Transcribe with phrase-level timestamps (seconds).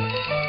[0.00, 0.39] Thank you.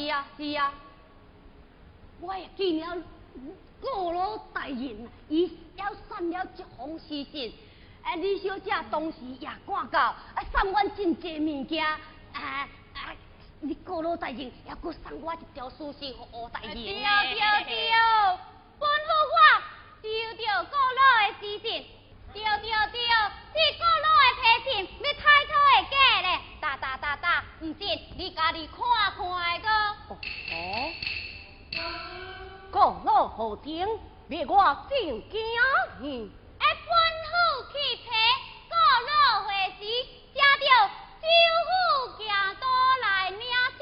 [0.00, 0.72] 是啊，是啊，
[2.20, 2.96] 我也见了
[3.82, 5.42] 郭老大人，伊
[5.76, 7.52] 也送了一封私信。
[8.02, 11.84] 啊，李小姐当时也赶到，啊，送阮真济物件。
[11.84, 11.98] 啊
[12.32, 13.14] 啊，
[13.60, 16.72] 你郭老大人还佫送我一条私信和我大人。
[16.72, 17.90] 对对对，
[18.78, 19.62] 帮我我
[20.00, 21.84] 丢掉郭老的私信，
[22.32, 23.00] 丢丢丢，
[23.52, 24.26] 你郭老的
[24.64, 25.52] 脾气，你太讨
[25.90, 26.40] 厌了。
[26.70, 28.78] 哒哒哒哒，不信你家己看
[29.16, 29.66] 看个。
[32.70, 33.84] 各路豪情
[34.28, 35.40] 别我最惊
[36.00, 36.28] 伊，一
[36.60, 36.70] 般
[37.26, 37.34] 夫
[37.72, 38.08] 妻配，
[38.70, 39.10] 各路
[39.48, 39.82] 花时。
[40.32, 40.70] 听到
[41.20, 41.26] 酒
[41.66, 42.64] 府行到
[43.02, 43.40] 来名
[43.76, 43.80] 声，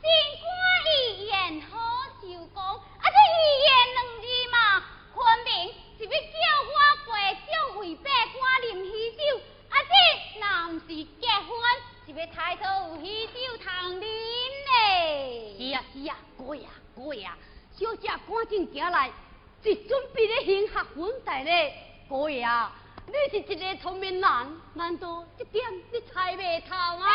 [0.00, 0.08] 真
[0.40, 0.42] 乖
[0.88, 1.76] 一言好
[2.22, 2.24] 受
[2.54, 2.56] 讲。
[2.64, 4.56] 啊，这一言两语嘛，
[5.14, 5.50] 分明
[5.98, 6.72] 是要叫我
[7.12, 7.44] 白种
[7.80, 8.40] 为白干，
[8.70, 9.20] 饮喜酒。
[9.68, 9.92] 啊，这
[10.40, 10.86] 若不是
[11.20, 11.91] 结婚。
[12.14, 15.56] 这个抬头有喜酒通啉嘞。
[15.56, 16.14] 是啊是啊，呀
[16.94, 17.34] 过呀，
[17.74, 19.10] 小姐赶紧走来，
[19.64, 21.74] 是准备咧行合婚台嘞。
[22.06, 22.70] 过呀，
[23.06, 27.08] 你是一个聪明人，难道这点你猜未透啊？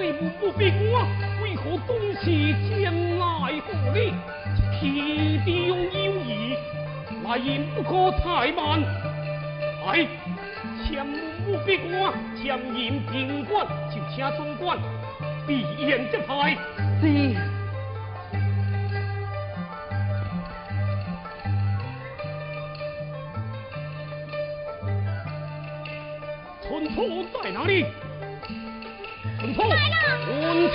[0.00, 1.06] 岁母逼我，
[1.42, 4.14] 为何东西将来不利？
[4.80, 6.56] 天地有意，
[7.22, 8.82] 来人不可怠慢。
[9.84, 10.08] 哎，
[10.82, 14.78] 前母不逼我，将言平官，就请总管
[15.46, 16.56] 闭眼这牌。
[17.02, 17.36] 是。
[27.42, 27.86] 在哪里？
[29.40, 29.94] 春草来了，
[30.26, 30.74] 春草。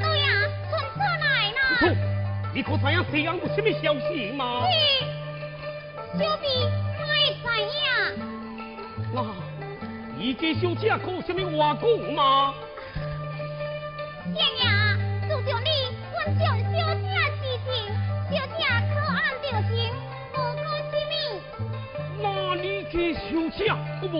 [0.00, 0.24] 对，
[1.20, 1.54] 来了。
[2.54, 4.62] 你可知道西安有什么消息吗？
[6.14, 6.48] 小兵
[7.08, 7.44] 来沈
[7.84, 7.84] 阳。
[9.12, 9.16] 那，
[10.16, 12.54] 你这小姐有什么话功吗？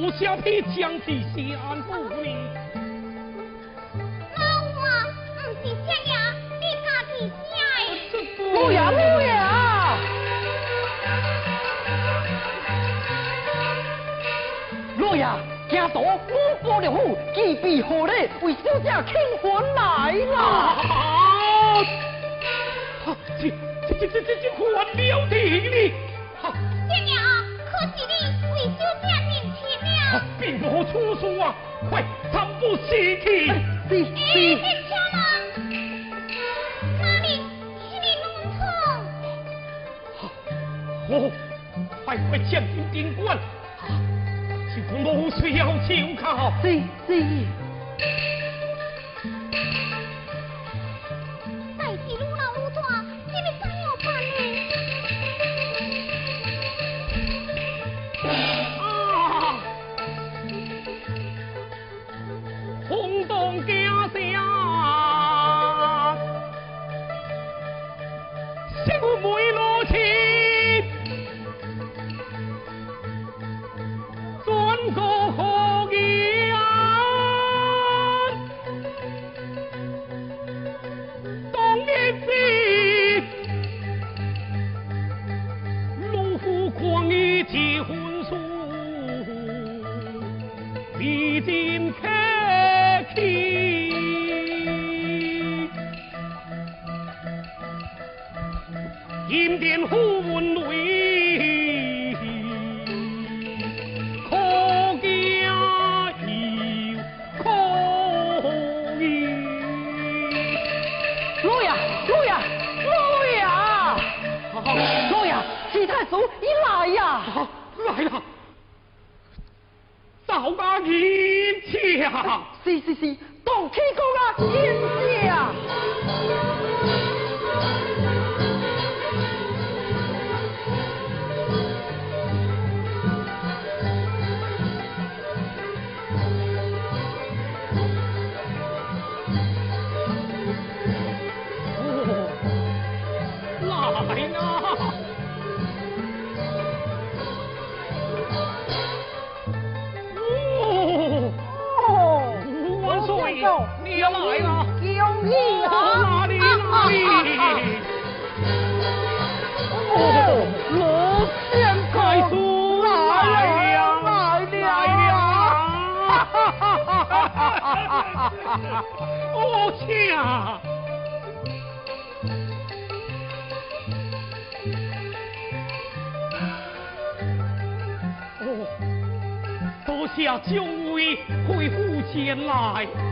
[0.01, 1.93] 无消僻，将西安不
[2.23, 2.35] 明。
[4.35, 4.43] 老
[4.81, 4.89] 王，
[5.37, 6.17] 不是这样，
[6.59, 7.15] 你家己
[7.45, 7.53] 写
[8.11, 8.15] 的。
[8.39, 9.99] 不呀不呀。
[14.97, 15.23] 老爷，
[15.69, 16.03] 听说五
[16.63, 20.41] 波六虎，具备好礼，为小姐庆婚来啦！
[23.05, 23.15] 啊！
[23.39, 23.51] 这
[23.99, 24.50] 这这这这。
[30.93, 31.55] 出书啊
[31.89, 33.51] 快他不吸气
[33.91, 35.19] 你哎别敲妈
[41.09, 41.37] 弄好
[42.05, 43.39] 快快降临宾馆
[43.79, 43.89] 好。
[44.73, 46.53] 请通报需要请看好。
[46.63, 47.47] cc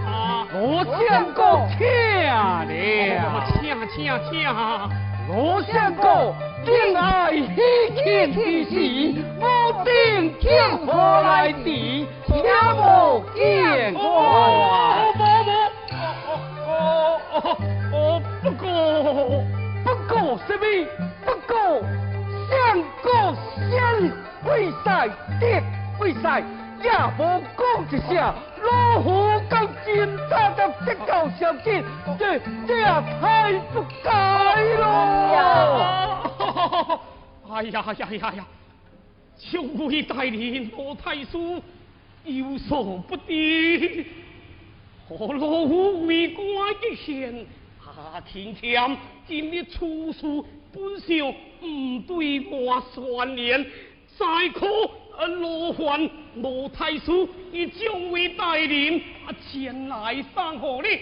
[0.06, 0.46] 啊！
[0.52, 1.86] 罗相公请
[2.30, 2.70] 哦了，
[3.60, 3.96] 请请
[4.30, 4.32] 请！
[5.28, 6.34] 罗相公
[6.64, 7.38] 敬爱喜
[7.94, 8.72] 庆之时，
[9.40, 9.44] 我
[9.84, 9.88] 定
[10.38, 10.86] 天河
[11.22, 12.42] 来敌，也
[12.74, 12.76] 无
[13.34, 13.96] 见哦，
[15.16, 15.20] 怪。
[15.38, 16.70] 无无，哦
[17.32, 17.36] 哦
[17.92, 17.94] 哦，
[18.42, 18.64] 不过
[19.84, 20.62] 不过什么？
[21.24, 21.52] 不过
[22.48, 22.52] 相
[23.02, 23.06] 公
[23.68, 23.70] 先
[24.44, 24.46] 会
[24.84, 24.86] 赛
[25.40, 25.42] 的
[25.98, 26.42] 会赛，
[26.82, 27.20] 也无
[27.56, 28.14] 讲一声。
[28.62, 29.06] 老虎
[29.48, 29.86] 跟警
[30.28, 31.06] 察的这个
[31.38, 31.82] 小姐，
[32.18, 32.84] 这这也
[33.20, 34.08] 太不该
[34.74, 34.82] 了。
[37.50, 38.46] 哎呀呀呀呀！
[39.50, 41.62] 众位大人罗太叔
[42.24, 44.04] 有所不知，
[45.08, 46.44] 何老夫为官
[46.82, 47.46] 一线，
[47.80, 50.20] 下天天今日出事，
[50.72, 51.08] 本少
[51.64, 53.64] 唔对我算连，
[54.18, 54.66] 再可
[55.26, 61.00] 罗汉罗太师以众位大人啊前来送贺你，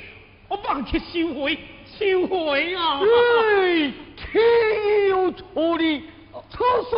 [0.49, 1.59] 我望去收回
[1.99, 3.01] 收回啊！
[3.05, 5.43] 哎，岂有此
[5.79, 6.03] 理！
[6.51, 6.97] 此事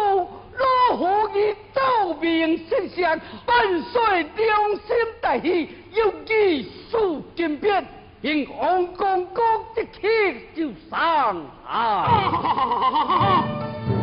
[0.59, 1.07] 老虎
[1.38, 7.87] 以道明圣相，万岁良心大喜，有义数金鞭，
[8.20, 9.44] 因王公公
[9.76, 10.00] 一气
[10.54, 11.72] 就上啊！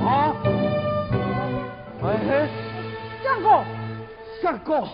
[0.06, 0.36] 啊！
[2.04, 2.47] 哎，
[3.45, 3.63] 相公，
[4.41, 4.88] 相公，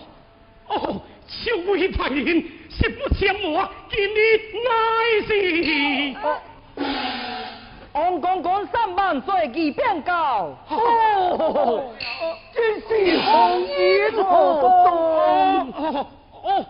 [0.68, 4.16] 哦，小位大人，实不相瞒，今日
[4.68, 4.70] 乃
[5.26, 5.30] 是
[6.22, 6.26] 哦，
[7.94, 11.94] 王公公三万岁义变高，哦，
[12.54, 14.22] 真是红颜何
[14.86, 14.92] 东。
[15.72, 16.08] 哦
[16.44, 16.66] 哦，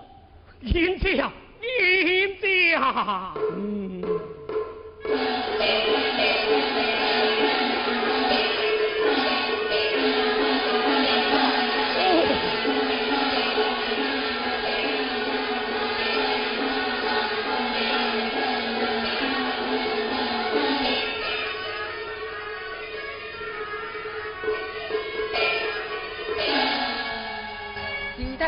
[0.71, 4.03] 贤家贤家，嗯。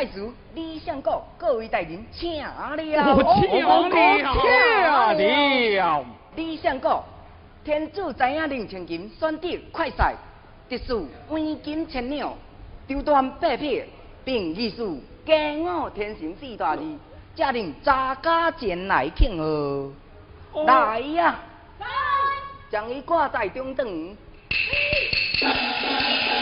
[0.04, 2.76] 太子、李相国各位大人请了。
[2.76, 6.06] 我请了，了。
[6.36, 7.02] 李相国，
[7.64, 10.14] 天子知影令千金选择快赛，
[10.70, 12.36] 特殊黄金千鸟，
[12.86, 13.82] 丢端八匹，
[14.26, 16.84] 并遗书加我天神四大字，
[17.34, 19.90] 家令查家前来庆贺。
[20.66, 21.40] 来呀、
[21.80, 21.88] 来，
[22.70, 23.88] 将伊挂在中堂。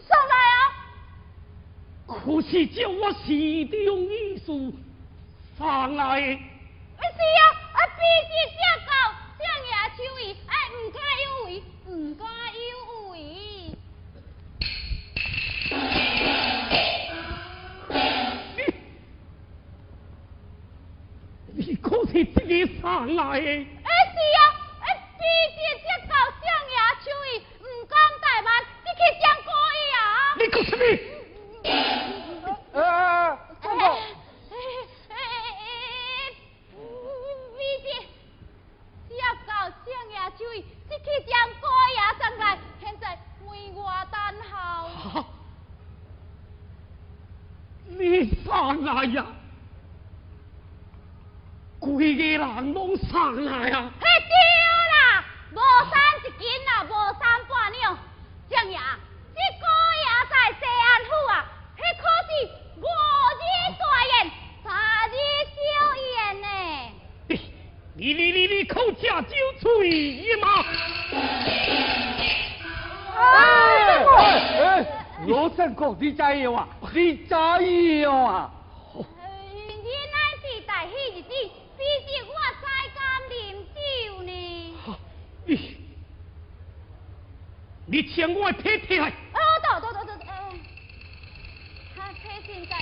[0.00, 0.60] 上来啊！
[2.06, 4.72] 可是叫我心中意束，
[5.58, 6.51] 上来。
[23.06, 23.32] 干嘛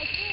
[0.01, 0.30] guys.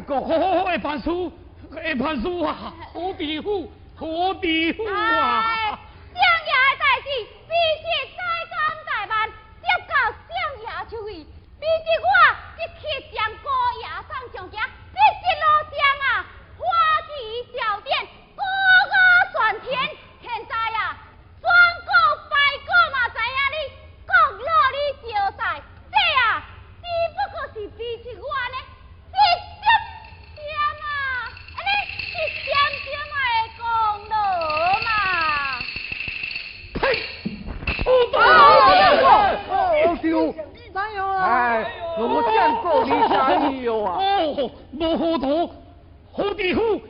[0.00, 1.30] 好好好诶潘叔
[1.76, 4.06] 诶潘叔啊好庇护好
[4.40, 4.83] 庇护
[44.78, 45.52] 无糊涂，
[46.12, 46.80] 好地夫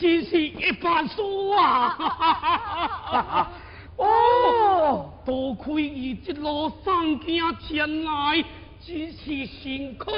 [0.00, 3.48] 真是一般书啊！
[3.96, 8.44] 哦，多亏伊一路上行前来，
[8.84, 10.10] 真是辛苦，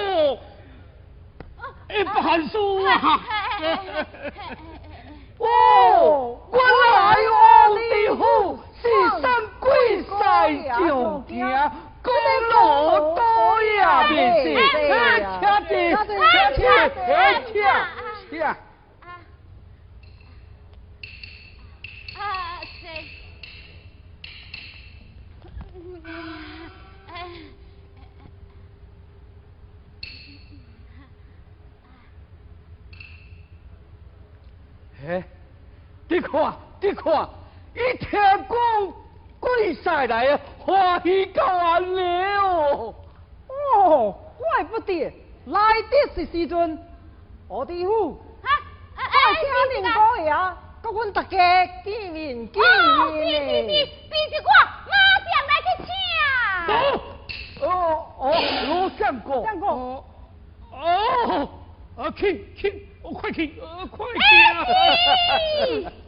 [1.89, 3.21] 一般书啊！
[5.39, 6.61] 哦，原
[6.93, 7.81] 来王地
[8.17, 8.21] 夫
[8.81, 8.83] 是
[9.23, 10.11] 山鬼赛
[10.79, 11.41] 就行，
[12.03, 14.45] 公路到呀，没事，
[15.41, 16.09] 吃点，吃
[16.57, 16.61] 点，
[17.47, 18.41] 吃吃。
[18.43, 18.55] 啊，
[22.65, 22.85] 是。
[35.07, 35.25] 嘿，
[36.09, 37.29] 地库啊，地库啊，
[37.75, 38.57] 一天工。
[39.41, 42.01] 鬼赛来啊，欢喜到安尼
[42.37, 42.95] 哦。
[43.49, 45.05] 哦，怪不得
[45.47, 46.79] 来得是时阵，
[47.49, 48.49] 我地夫，哈，
[48.97, 49.03] 我
[49.35, 49.43] 请
[49.81, 53.69] 恁哥爷，甲阮大家见面见哦，是是面是，呢。
[54.11, 54.51] 比一我
[54.87, 54.93] 马
[55.27, 55.91] 上来去请。
[57.67, 57.69] 哦
[58.19, 58.23] 哦，
[58.69, 60.05] 罗相公，相公哦
[60.73, 61.49] 哦，
[61.97, 64.65] 啊，去去，哦，快去，呃，快去啊！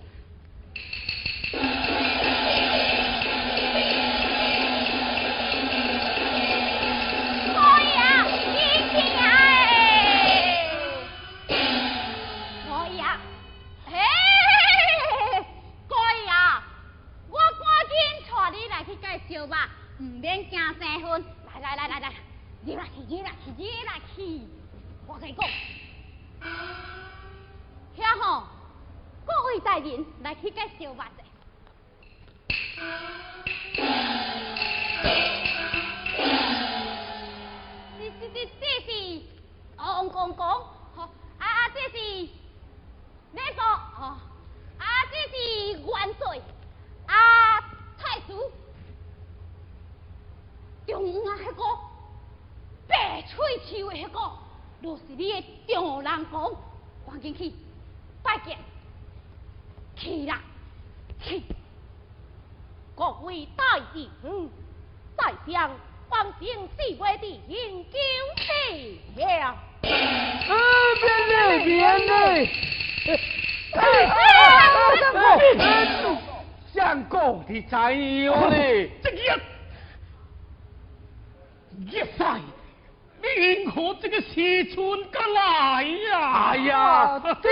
[83.74, 87.48] 我这个新春刚来呀，哎呀， 这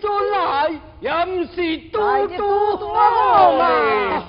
[0.00, 2.26] 春来也唔是多
[2.76, 4.22] 多好来，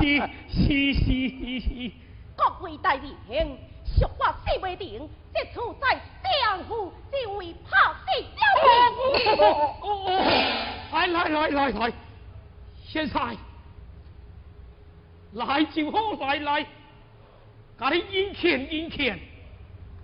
[0.00, 1.90] 是是是是。
[2.36, 3.56] 各位大明星，
[3.98, 4.76] 祝我四妹
[5.32, 5.44] 这
[5.80, 8.08] 在江湖最为泡的。
[10.92, 11.92] 来来来来来，
[12.86, 13.36] 先生，
[15.32, 16.66] 来就好来来，
[17.78, 19.18] 加你应钱应钱。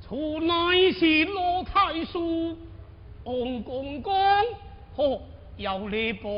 [0.09, 2.57] 出乃是罗太叔，
[3.25, 4.15] 王公公，
[4.95, 5.21] 好
[5.57, 6.31] 要你保，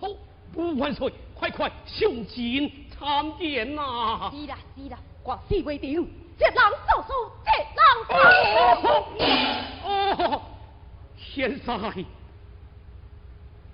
[0.00, 0.08] 好
[0.52, 4.32] 不万岁，快快上前参见呐！
[4.34, 6.04] 是啦是啦，我四位定，
[6.36, 6.54] 这人
[6.88, 7.10] 做事，
[7.44, 8.12] 这人做
[9.16, 9.22] 事。
[9.84, 10.42] 哦，
[11.16, 12.04] 现在，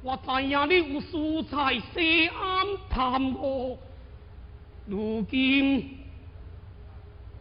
[0.03, 3.79] 我知影你有事在西安探我，
[4.87, 6.04] 如今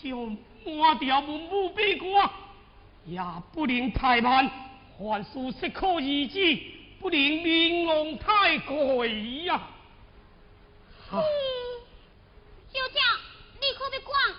[0.02, 0.30] 就
[0.64, 2.30] 换掉文武百官，
[3.06, 3.18] 也
[3.52, 4.50] 不能太慢。
[4.98, 6.58] 凡事适可而止，
[7.00, 9.68] 不能明王太贵呀。
[11.10, 11.18] 小
[12.88, 13.00] 姐，
[13.54, 14.34] 你可别管，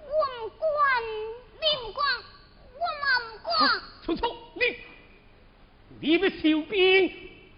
[0.00, 1.02] 我唔管，
[1.60, 2.06] 你唔管，
[2.74, 3.80] 我嘛唔管。
[4.04, 4.60] 错错，你
[6.00, 6.76] 你要收兵。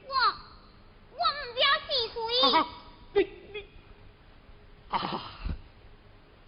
[0.06, 0.14] 我
[1.10, 2.16] 我唔要死水。
[3.14, 3.16] 你
[3.52, 3.56] 你
[4.90, 4.94] 啊！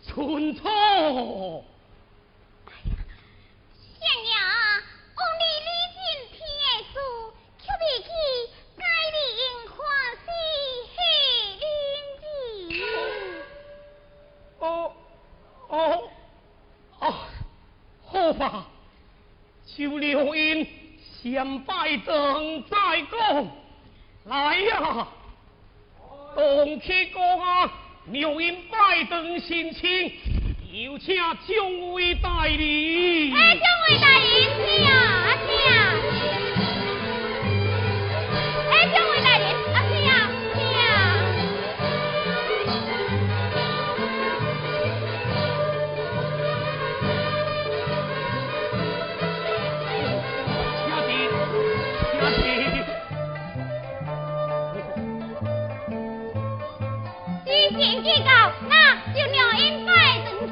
[0.09, 0.73] 春草，相
[4.25, 4.33] 爷，
[5.15, 5.99] 我你历尽
[6.33, 6.35] 天
[6.93, 6.95] 数，
[7.59, 8.09] 却未去
[8.79, 8.81] 改
[9.13, 9.17] 你
[9.69, 9.77] 欢
[10.25, 10.27] 喜
[10.97, 10.99] 黑
[14.61, 14.65] 哦
[15.69, 15.75] 哦
[17.01, 17.03] 哦，
[18.07, 18.45] 好吧，
[19.67, 20.67] 就留因
[21.37, 22.77] 先拜登再
[23.13, 23.47] 讲。
[24.25, 25.07] 来呀，
[26.35, 27.71] 动起讲啊！
[28.07, 30.11] 留因拜登心情，
[30.73, 31.15] 有请
[31.47, 33.35] 众位代理。
[33.35, 34.89] 哎，众位代理，请，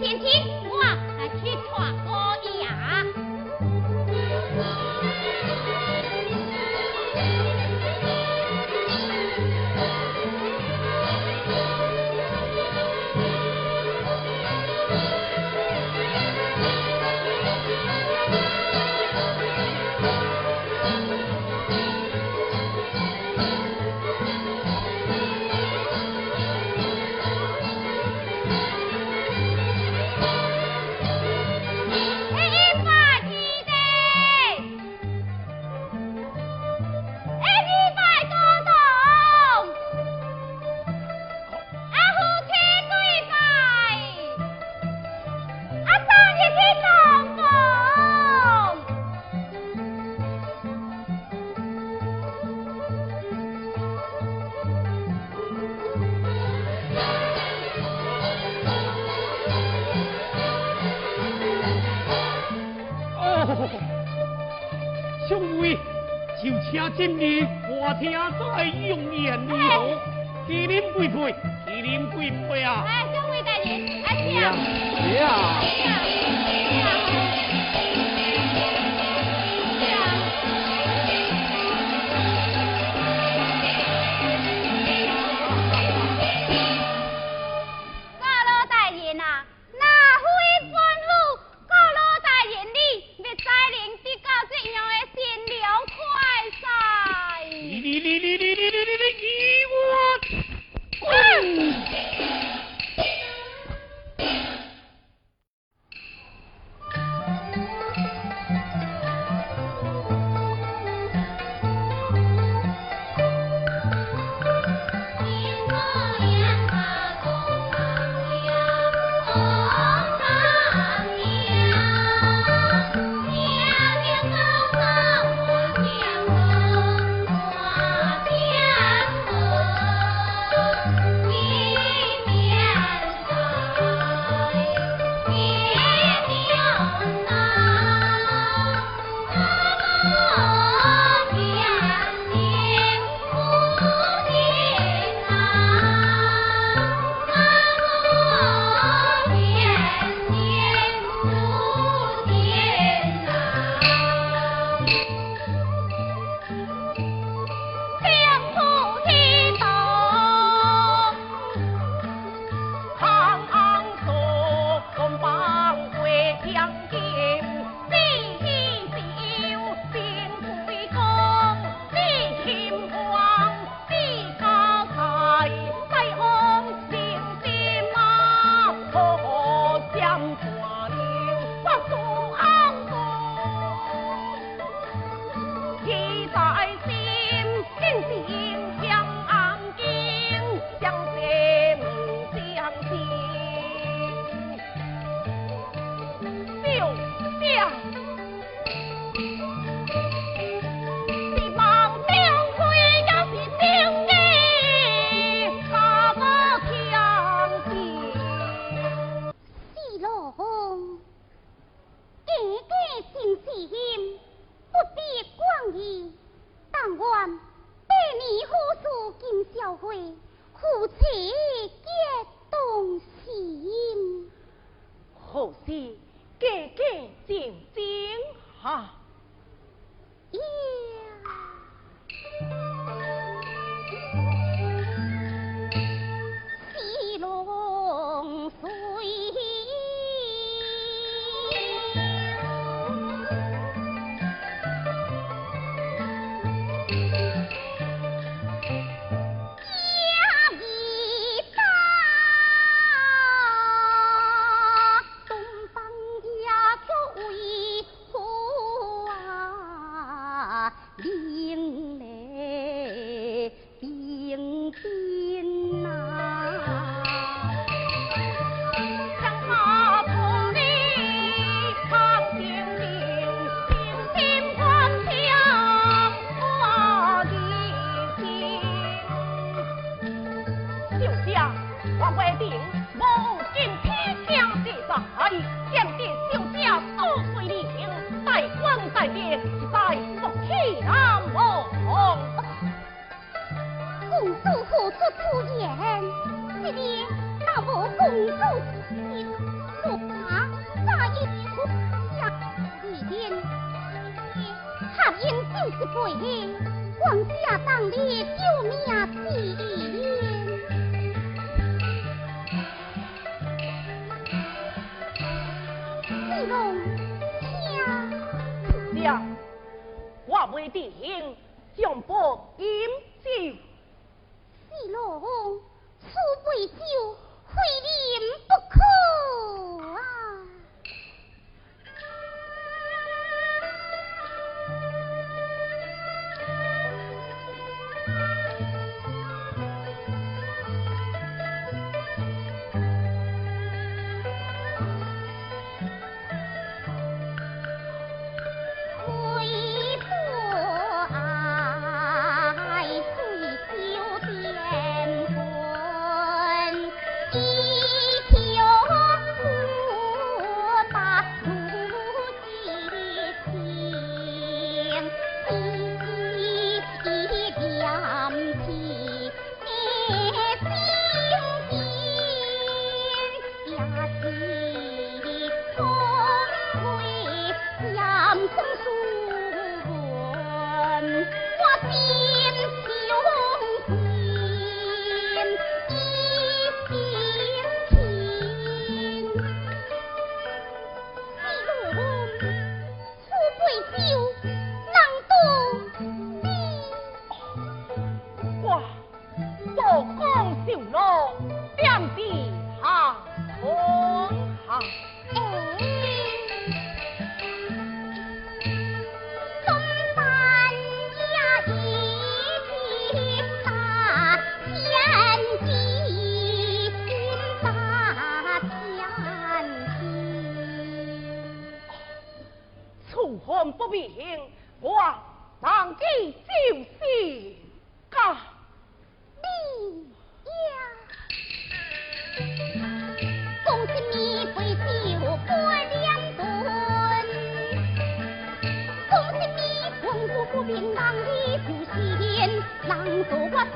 [0.05, 0.64] 今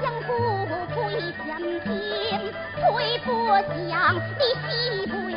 [0.01, 0.31] 相不
[0.95, 0.97] 会
[1.47, 1.49] 相
[1.85, 1.89] 亲，
[2.93, 3.61] 会不相
[4.39, 4.69] 你心
[5.09, 5.33] 不平。